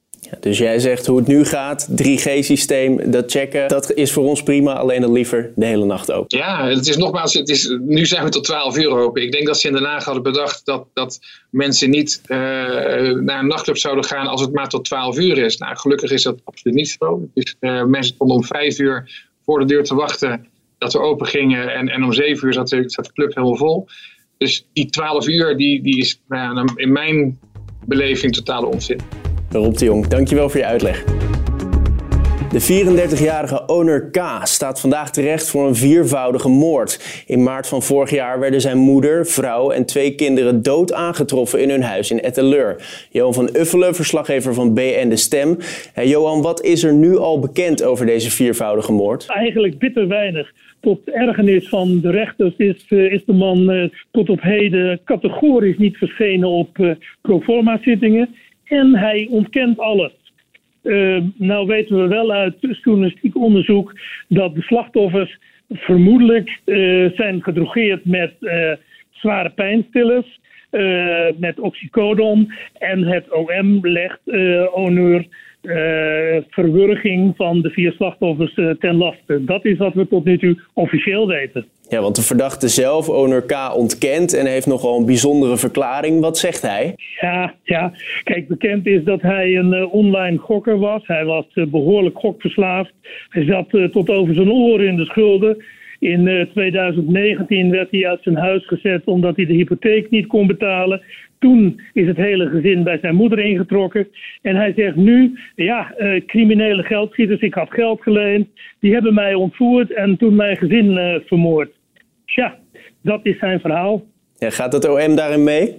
Dus 0.40 0.58
jij 0.58 0.78
zegt 0.78 1.06
hoe 1.06 1.18
het 1.18 1.26
nu 1.26 1.44
gaat, 1.44 1.88
3G-systeem, 2.02 3.10
dat 3.10 3.30
checken, 3.30 3.68
dat 3.68 3.92
is 3.92 4.12
voor 4.12 4.24
ons 4.24 4.42
prima, 4.42 4.72
alleen 4.72 5.00
dan 5.00 5.12
liever 5.12 5.52
de 5.56 5.66
hele 5.66 5.84
nacht 5.84 6.12
open. 6.12 6.38
Ja, 6.38 6.68
het 6.68 6.86
is 6.86 6.96
nogmaals, 6.96 7.34
het 7.34 7.48
is, 7.48 7.76
nu 7.80 8.06
zijn 8.06 8.24
we 8.24 8.30
tot 8.30 8.44
12 8.44 8.76
uur 8.78 8.90
open. 8.90 9.22
Ik 9.22 9.32
denk 9.32 9.46
dat 9.46 9.60
ze 9.60 9.68
in 9.68 9.74
Den 9.74 9.84
Haag 9.84 10.04
hadden 10.04 10.22
bedacht 10.22 10.64
dat, 10.64 10.86
dat 10.92 11.20
mensen 11.50 11.90
niet 11.90 12.20
uh, 12.26 12.38
naar 13.12 13.38
een 13.38 13.46
nachtclub 13.46 13.78
zouden 13.78 14.04
gaan 14.04 14.26
als 14.26 14.40
het 14.40 14.52
maar 14.52 14.68
tot 14.68 14.84
12 14.84 15.18
uur 15.18 15.38
is. 15.38 15.56
Nou, 15.56 15.76
gelukkig 15.76 16.10
is 16.10 16.22
dat 16.22 16.40
absoluut 16.44 16.76
niet 16.76 16.96
zo. 16.98 17.28
Dus, 17.34 17.56
mensen 17.60 18.14
stonden 18.14 18.36
om 18.36 18.44
5 18.44 18.78
uur 18.78 19.26
voor 19.44 19.58
de 19.58 19.64
deur 19.64 19.84
te 19.84 19.94
wachten 19.94 20.46
dat 20.78 20.92
we 20.92 20.98
open 20.98 21.26
gingen 21.26 21.74
en, 21.74 21.88
en 21.88 22.04
om 22.04 22.12
7 22.12 22.46
uur 22.46 22.52
zat 22.52 22.68
de, 22.68 22.82
zat 22.86 23.04
de 23.04 23.12
club 23.12 23.34
helemaal 23.34 23.56
vol. 23.56 23.86
Dus 24.38 24.66
die 24.72 24.90
12 24.90 25.28
uur, 25.28 25.56
die, 25.56 25.82
die 25.82 25.98
is 25.98 26.20
nou, 26.28 26.72
in 26.76 26.92
mijn 26.92 27.38
beleving 27.86 28.34
totale 28.34 28.66
onzin. 28.66 29.23
Rob 29.58 29.76
de 29.76 29.84
Jong, 29.84 30.06
dankjewel 30.06 30.48
voor 30.48 30.60
je 30.60 30.66
uitleg. 30.66 31.04
De 32.50 32.60
34-jarige 32.60 33.66
Owner 33.66 34.10
K. 34.10 34.20
staat 34.42 34.80
vandaag 34.80 35.10
terecht 35.10 35.50
voor 35.50 35.66
een 35.66 35.74
viervoudige 35.74 36.48
moord. 36.48 37.24
In 37.26 37.42
maart 37.42 37.68
van 37.68 37.82
vorig 37.82 38.10
jaar 38.10 38.40
werden 38.40 38.60
zijn 38.60 38.78
moeder, 38.78 39.26
vrouw 39.26 39.70
en 39.70 39.86
twee 39.86 40.14
kinderen 40.14 40.62
dood 40.62 40.92
aangetroffen 40.92 41.62
in 41.62 41.70
hun 41.70 41.82
huis 41.82 42.10
in 42.10 42.20
Etteleur. 42.20 42.76
Johan 43.10 43.34
van 43.34 43.48
Uffelen, 43.56 43.94
verslaggever 43.94 44.54
van 44.54 44.74
BN 44.74 45.08
De 45.08 45.16
Stem. 45.16 45.56
Johan, 46.04 46.42
wat 46.42 46.62
is 46.62 46.84
er 46.84 46.94
nu 46.94 47.16
al 47.16 47.38
bekend 47.38 47.84
over 47.84 48.06
deze 48.06 48.30
viervoudige 48.30 48.92
moord? 48.92 49.26
Eigenlijk 49.28 49.78
bitter 49.78 50.08
weinig. 50.08 50.52
Tot 50.80 51.10
ergernis 51.10 51.68
van 51.68 52.00
de 52.00 52.10
rechters 52.10 52.56
is, 52.56 52.84
uh, 52.88 53.12
is 53.12 53.24
de 53.24 53.32
man 53.32 53.70
uh, 53.70 53.88
tot 54.10 54.28
op 54.28 54.40
heden 54.42 55.00
categorisch 55.04 55.78
niet 55.78 55.96
verschenen 55.96 56.48
op 56.48 56.78
uh, 56.78 56.90
proforma 57.22 57.78
zittingen. 57.82 58.34
En 58.74 58.96
hij 58.96 59.26
ontkent 59.30 59.78
alles. 59.78 60.12
Uh, 60.82 61.22
nou 61.34 61.66
weten 61.66 62.02
we 62.02 62.08
wel 62.08 62.32
uit 62.32 62.56
journalistiek 62.82 63.36
onderzoek 63.36 63.94
dat 64.28 64.54
de 64.54 64.62
slachtoffers 64.62 65.38
vermoedelijk 65.68 66.60
uh, 66.64 67.10
zijn 67.10 67.42
gedrogeerd 67.42 68.04
met 68.04 68.32
uh, 68.40 68.72
zware 69.10 69.50
pijnstillers, 69.50 70.40
met 71.36 71.60
oxycodon. 71.60 72.52
En 72.78 73.02
het 73.02 73.30
OM 73.30 73.78
legt 73.82 74.20
Onur 74.72 75.26
verwurging 76.50 77.36
van 77.36 77.60
de 77.60 77.70
vier 77.70 77.92
slachtoffers 77.92 78.54
ten 78.78 78.96
laste. 78.96 79.44
Dat 79.44 79.64
is 79.64 79.78
wat 79.78 79.94
we 79.94 80.08
tot 80.08 80.24
nu 80.24 80.38
toe 80.38 80.60
officieel 80.72 81.26
weten. 81.26 81.66
Ja, 81.88 82.00
want 82.00 82.16
de 82.16 82.22
verdachte 82.22 82.68
zelf, 82.68 83.08
Onur 83.08 83.42
K, 83.42 83.74
ontkent 83.74 84.32
en 84.32 84.46
heeft 84.46 84.66
nogal 84.66 84.98
een 84.98 85.06
bijzondere 85.06 85.56
verklaring. 85.56 86.20
Wat 86.20 86.38
zegt 86.38 86.62
hij? 86.62 86.94
Ja, 87.20 87.54
ja. 87.62 87.92
kijk, 88.24 88.48
bekend 88.48 88.86
is 88.86 89.04
dat 89.04 89.22
hij 89.22 89.56
een 89.56 89.72
uh, 89.72 89.94
online 89.94 90.38
gokker 90.38 90.78
was. 90.78 91.02
Hij 91.06 91.24
was 91.24 91.46
behoorlijk 91.54 92.18
gokverslaafd. 92.18 92.92
Hij 93.28 93.44
zat 93.44 93.92
tot 93.92 94.10
over 94.10 94.34
zijn 94.34 94.52
oren 94.52 94.86
in 94.86 94.96
de 94.96 95.04
schulden. 95.04 95.64
In 96.04 96.48
2019 96.52 97.70
werd 97.70 97.90
hij 97.90 98.08
uit 98.08 98.22
zijn 98.22 98.36
huis 98.36 98.66
gezet 98.66 99.04
omdat 99.04 99.36
hij 99.36 99.46
de 99.46 99.52
hypotheek 99.52 100.10
niet 100.10 100.26
kon 100.26 100.46
betalen. 100.46 101.02
Toen 101.38 101.80
is 101.92 102.06
het 102.06 102.16
hele 102.16 102.48
gezin 102.48 102.82
bij 102.82 102.98
zijn 102.98 103.14
moeder 103.14 103.38
ingetrokken. 103.38 104.08
En 104.42 104.56
hij 104.56 104.72
zegt 104.76 104.96
nu, 104.96 105.38
ja, 105.54 105.94
uh, 105.98 106.20
criminele 106.26 106.82
geldschieters, 106.82 107.40
ik 107.40 107.54
had 107.54 107.70
geld 107.70 108.02
geleend. 108.02 108.48
Die 108.80 108.92
hebben 108.92 109.14
mij 109.14 109.34
ontvoerd 109.34 109.92
en 109.92 110.16
toen 110.16 110.34
mijn 110.34 110.56
gezin 110.56 110.90
uh, 110.90 111.14
vermoord. 111.26 111.70
Tja, 112.26 112.58
dat 113.02 113.20
is 113.22 113.38
zijn 113.38 113.60
verhaal. 113.60 114.04
Ja, 114.38 114.50
gaat 114.50 114.72
het 114.72 114.88
OM 114.88 115.16
daarin 115.16 115.44
mee? 115.44 115.74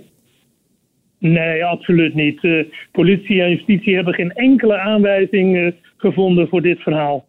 Nee, 1.20 1.66
absoluut 1.66 2.14
niet. 2.14 2.44
Uh, 2.44 2.64
politie 2.92 3.42
en 3.42 3.50
justitie 3.50 3.96
hebben 3.96 4.14
geen 4.14 4.32
enkele 4.32 4.78
aanwijzing 4.78 5.74
gevonden 5.98 6.48
voor 6.48 6.62
dit 6.62 6.80
verhaal. 6.80 7.26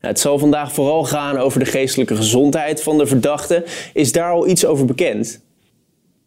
Het 0.00 0.20
zal 0.20 0.38
vandaag 0.38 0.72
vooral 0.72 1.04
gaan 1.04 1.36
over 1.36 1.58
de 1.58 1.64
geestelijke 1.64 2.16
gezondheid 2.16 2.82
van 2.82 2.98
de 2.98 3.06
verdachte. 3.06 3.64
Is 3.94 4.12
daar 4.12 4.30
al 4.32 4.48
iets 4.48 4.66
over 4.66 4.86
bekend? 4.86 5.48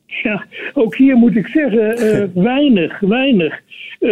Ja, 0.05 0.45
ook 0.73 0.95
hier 0.95 1.15
moet 1.15 1.35
ik 1.35 1.47
zeggen, 1.47 2.03
uh, 2.03 2.23
weinig, 2.43 2.99
weinig. 2.99 3.61
Uh, 3.99 4.09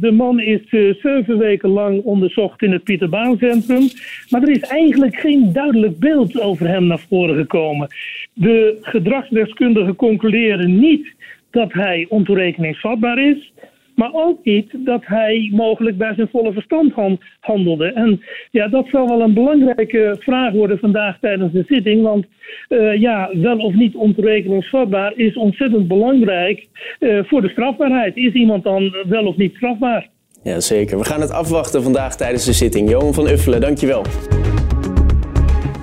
de 0.00 0.10
man 0.12 0.40
is 0.40 0.60
uh, 0.70 0.94
zeven 0.94 1.38
weken 1.38 1.68
lang 1.68 2.02
onderzocht 2.02 2.62
in 2.62 2.72
het 2.72 2.84
Pieterbaancentrum. 2.84 3.88
Maar 4.28 4.42
er 4.42 4.50
is 4.50 4.60
eigenlijk 4.60 5.16
geen 5.16 5.52
duidelijk 5.52 5.98
beeld 5.98 6.40
over 6.40 6.68
hem 6.68 6.86
naar 6.86 7.04
voren 7.08 7.36
gekomen. 7.36 7.88
De 8.32 8.78
gedragsdeskundigen 8.80 9.96
concluderen 9.96 10.78
niet 10.78 11.14
dat 11.50 11.72
hij 11.72 12.06
ontoerekeningsvatbaar 12.08 13.18
is. 13.18 13.52
Maar 13.98 14.10
ook 14.12 14.38
niet 14.44 14.70
dat 14.84 15.00
hij 15.04 15.50
mogelijk 15.52 15.98
bij 15.98 16.14
zijn 16.14 16.28
volle 16.28 16.52
verstand 16.52 16.92
handelde. 17.40 17.92
En 17.92 18.20
ja, 18.50 18.68
dat 18.68 18.86
zal 18.88 19.08
wel 19.08 19.20
een 19.20 19.34
belangrijke 19.34 20.16
vraag 20.18 20.52
worden 20.52 20.78
vandaag 20.78 21.18
tijdens 21.18 21.52
de 21.52 21.64
zitting. 21.66 22.02
Want 22.02 22.26
uh, 22.68 23.00
ja, 23.00 23.30
wel 23.32 23.58
of 23.58 23.74
niet 23.74 23.94
ontoerekeningsvatbaar 23.94 25.12
is 25.16 25.36
ontzettend 25.36 25.88
belangrijk 25.88 26.66
uh, 27.00 27.24
voor 27.24 27.42
de 27.42 27.48
strafbaarheid. 27.48 28.16
Is 28.16 28.32
iemand 28.32 28.64
dan 28.64 28.96
wel 29.08 29.26
of 29.26 29.36
niet 29.36 29.54
strafbaar? 29.54 30.08
Ja, 30.42 30.60
zeker. 30.60 30.98
We 30.98 31.04
gaan 31.04 31.20
het 31.20 31.32
afwachten 31.32 31.82
vandaag 31.82 32.16
tijdens 32.16 32.44
de 32.44 32.52
zitting. 32.52 32.90
Johan 32.90 33.14
van 33.14 33.28
Uffelen, 33.28 33.60
dankjewel. 33.60 34.02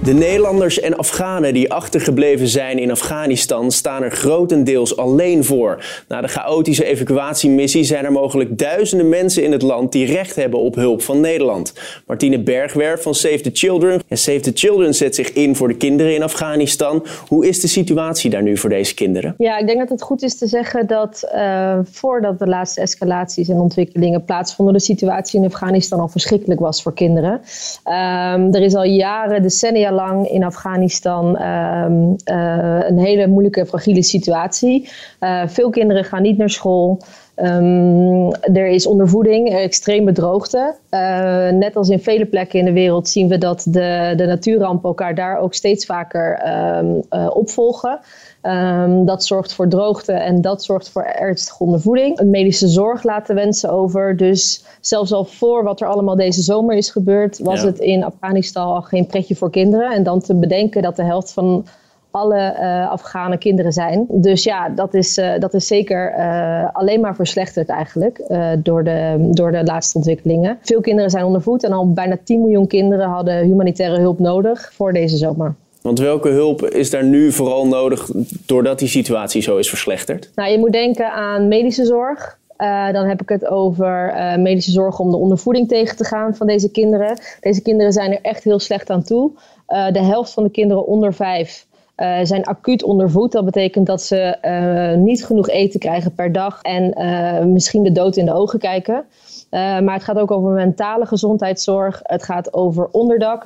De 0.05 0.13
Nederlanders 0.13 0.79
en 0.79 0.97
Afghanen 0.97 1.53
die 1.53 1.71
achtergebleven 1.71 2.47
zijn 2.47 2.79
in 2.79 2.91
Afghanistan 2.91 3.71
staan 3.71 4.03
er 4.03 4.11
grotendeels 4.11 4.97
alleen 4.97 5.43
voor. 5.43 6.03
Na 6.07 6.21
de 6.21 6.27
chaotische 6.27 6.85
evacuatiemissie 6.85 7.83
zijn 7.83 8.05
er 8.05 8.11
mogelijk 8.11 8.57
duizenden 8.57 9.09
mensen 9.09 9.43
in 9.43 9.51
het 9.51 9.61
land 9.61 9.91
die 9.91 10.05
recht 10.05 10.35
hebben 10.35 10.59
op 10.59 10.75
hulp 10.75 11.01
van 11.01 11.19
Nederland. 11.19 11.73
Martine 12.07 12.39
Bergwerf 12.39 13.01
van 13.01 13.15
Save 13.15 13.41
the 13.41 13.49
Children. 13.53 14.01
En 14.07 14.17
Save 14.17 14.39
the 14.39 14.51
Children 14.53 14.95
zet 14.95 15.15
zich 15.15 15.33
in 15.33 15.55
voor 15.55 15.67
de 15.67 15.75
kinderen 15.75 16.15
in 16.15 16.23
Afghanistan. 16.23 17.05
Hoe 17.27 17.47
is 17.47 17.59
de 17.59 17.67
situatie 17.67 18.29
daar 18.29 18.43
nu 18.43 18.57
voor 18.57 18.69
deze 18.69 18.93
kinderen? 18.93 19.35
Ja, 19.37 19.57
ik 19.57 19.67
denk 19.67 19.79
dat 19.79 19.89
het 19.89 20.01
goed 20.01 20.23
is 20.23 20.37
te 20.37 20.47
zeggen 20.47 20.87
dat 20.87 21.31
uh, 21.35 21.79
voordat 21.83 22.39
de 22.39 22.47
laatste 22.47 22.81
escalaties 22.81 23.49
en 23.49 23.57
ontwikkelingen 23.57 24.25
plaatsvonden, 24.25 24.73
de 24.73 24.79
situatie 24.79 25.39
in 25.39 25.45
Afghanistan 25.45 25.99
al 25.99 26.07
verschrikkelijk 26.07 26.59
was 26.59 26.81
voor 26.81 26.93
kinderen. 26.93 27.31
Um, 27.31 28.53
er 28.53 28.61
is 28.61 28.75
al 28.75 28.83
jaren, 28.83 29.41
decennia 29.41 29.93
lang 29.95 30.27
in 30.27 30.43
Afghanistan 30.43 31.41
um, 31.41 32.15
een 32.25 32.99
hele 32.99 33.27
moeilijke, 33.27 33.65
fragiele 33.65 34.03
situatie. 34.03 34.89
Uh, 35.19 35.41
veel 35.47 35.69
kinderen 35.69 36.03
gaan 36.03 36.21
niet 36.21 36.37
naar 36.37 36.49
school. 36.49 37.01
Um, 37.35 38.31
er 38.33 38.67
is 38.67 38.85
ondervoeding, 38.85 39.49
extreme 39.49 40.11
droogte. 40.11 40.75
Uh, 40.91 41.49
net 41.49 41.75
als 41.75 41.89
in 41.89 41.99
vele 41.99 42.25
plekken 42.25 42.59
in 42.59 42.65
de 42.65 42.71
wereld 42.71 43.09
zien 43.09 43.27
we 43.27 43.37
dat 43.37 43.65
de, 43.69 44.13
de 44.15 44.25
natuurrampen 44.25 44.89
elkaar 44.89 45.15
daar 45.15 45.37
ook 45.37 45.53
steeds 45.53 45.85
vaker 45.85 46.47
um, 46.77 47.01
opvolgen. 47.29 47.99
Um, 48.47 49.05
dat 49.05 49.23
zorgt 49.23 49.53
voor 49.53 49.67
droogte 49.67 50.11
en 50.11 50.41
dat 50.41 50.63
zorgt 50.63 50.89
voor 50.89 51.03
ernstige 51.03 51.63
ondervoeding. 51.63 52.21
Medische 52.21 52.67
zorg 52.67 53.03
laat 53.03 53.27
de 53.27 53.33
wensen 53.33 53.69
over. 53.69 54.17
Dus 54.17 54.65
zelfs 54.79 55.13
al 55.13 55.23
voor 55.23 55.63
wat 55.63 55.81
er 55.81 55.87
allemaal 55.87 56.15
deze 56.15 56.41
zomer 56.41 56.75
is 56.75 56.89
gebeurd, 56.89 57.39
was 57.39 57.61
ja. 57.61 57.65
het 57.65 57.79
in 57.79 58.03
Afghanistan 58.03 58.65
al 58.65 58.81
geen 58.81 59.05
pretje 59.05 59.35
voor 59.35 59.49
kinderen. 59.49 59.91
En 59.91 60.03
dan 60.03 60.19
te 60.19 60.35
bedenken 60.35 60.81
dat 60.81 60.95
de 60.95 61.03
helft 61.03 61.33
van 61.33 61.65
alle 62.11 62.55
uh, 62.59 62.91
Afghane 62.91 63.37
kinderen 63.37 63.71
zijn. 63.71 64.05
Dus 64.09 64.43
ja, 64.43 64.69
dat 64.69 64.93
is, 64.93 65.17
uh, 65.17 65.39
dat 65.39 65.53
is 65.53 65.67
zeker 65.67 66.13
uh, 66.17 66.69
alleen 66.73 67.01
maar 67.01 67.15
verslechterd 67.15 67.69
eigenlijk 67.69 68.23
door, 68.63 68.83
de, 68.83 69.27
door 69.31 69.51
de 69.51 69.63
laatste 69.63 69.97
ontwikkelingen. 69.97 70.57
Veel 70.61 70.81
kinderen 70.81 71.09
zijn 71.09 71.25
ondervoed 71.25 71.63
en 71.63 71.71
al 71.71 71.93
bijna 71.93 72.17
10 72.23 72.41
miljoen 72.41 72.67
kinderen 72.67 73.07
hadden 73.07 73.45
humanitaire 73.45 73.99
hulp 73.99 74.19
nodig 74.19 74.73
voor 74.73 74.93
deze 74.93 75.17
zomer. 75.17 75.55
Want 75.85 75.99
welke 75.99 76.29
hulp 76.29 76.65
is 76.65 76.89
daar 76.89 77.03
nu 77.03 77.31
vooral 77.31 77.67
nodig 77.67 78.09
doordat 78.45 78.79
die 78.79 78.87
situatie 78.87 79.41
zo 79.41 79.57
is 79.57 79.69
verslechterd? 79.69 80.31
Nou, 80.35 80.51
je 80.51 80.59
moet 80.59 80.71
denken 80.71 81.11
aan 81.11 81.47
medische 81.47 81.85
zorg. 81.85 82.37
Uh, 82.57 82.91
dan 82.91 83.05
heb 83.05 83.21
ik 83.21 83.29
het 83.29 83.45
over 83.45 84.13
uh, 84.15 84.35
medische 84.35 84.71
zorg 84.71 84.99
om 84.99 85.11
de 85.11 85.17
ondervoeding 85.17 85.67
tegen 85.67 85.97
te 85.97 86.03
gaan 86.03 86.35
van 86.35 86.47
deze 86.47 86.71
kinderen. 86.71 87.19
Deze 87.41 87.61
kinderen 87.61 87.91
zijn 87.91 88.11
er 88.11 88.19
echt 88.21 88.43
heel 88.43 88.59
slecht 88.59 88.89
aan 88.89 89.03
toe. 89.03 89.31
Uh, 89.69 89.91
de 89.91 90.03
helft 90.03 90.33
van 90.33 90.43
de 90.43 90.49
kinderen 90.49 90.85
onder 90.85 91.13
vijf 91.13 91.65
uh, 91.97 92.17
zijn 92.23 92.43
acuut 92.43 92.83
ondervoed. 92.83 93.31
Dat 93.31 93.45
betekent 93.45 93.85
dat 93.85 94.01
ze 94.01 94.37
uh, 94.41 95.03
niet 95.03 95.25
genoeg 95.25 95.49
eten 95.49 95.79
krijgen 95.79 96.13
per 96.13 96.31
dag 96.31 96.61
en 96.61 96.93
uh, 96.97 97.45
misschien 97.45 97.83
de 97.83 97.91
dood 97.91 98.15
in 98.15 98.25
de 98.25 98.33
ogen 98.33 98.59
kijken. 98.59 99.05
maar 99.49 99.93
het 99.93 100.03
gaat 100.03 100.17
ook 100.17 100.31
over 100.31 100.51
mentale 100.51 101.05
gezondheidszorg. 101.05 101.99
Het 102.03 102.23
gaat 102.23 102.53
over 102.53 102.87
onderdak. 102.91 103.43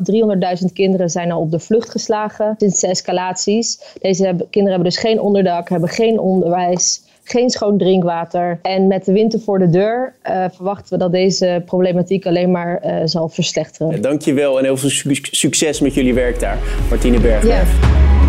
300.000 0.61 0.73
kinderen 0.73 1.09
zijn 1.09 1.31
al 1.31 1.41
op 1.41 1.51
de 1.51 1.59
vlucht 1.59 1.89
geslagen 1.89 2.55
sinds 2.57 2.79
de 2.79 2.87
escalaties. 2.87 3.95
Deze 4.01 4.25
hebben, 4.25 4.49
kinderen 4.49 4.77
hebben 4.79 4.93
dus 4.93 5.01
geen 5.01 5.21
onderdak, 5.21 5.69
hebben 5.69 5.89
geen 5.89 6.19
onderwijs 6.19 7.07
geen 7.31 7.49
schoon 7.49 7.77
drinkwater. 7.77 8.59
En 8.61 8.87
met 8.87 9.05
de 9.05 9.11
winter 9.11 9.39
voor 9.39 9.59
de 9.59 9.69
deur 9.69 10.13
uh, 10.29 10.45
verwachten 10.51 10.93
we 10.93 10.97
dat 10.97 11.11
deze 11.11 11.63
problematiek 11.65 12.25
alleen 12.25 12.51
maar 12.51 12.85
uh, 12.85 13.01
zal 13.05 13.29
verslechteren. 13.29 14.01
Dankjewel 14.01 14.57
en 14.57 14.63
heel 14.63 14.77
veel 14.77 14.89
su 14.89 15.15
succes 15.21 15.79
met 15.79 15.93
jullie 15.93 16.13
werk 16.13 16.39
daar. 16.39 16.57
Martine 16.89 17.19
Bergwerf. 17.19 17.81
Ja. 17.81 18.28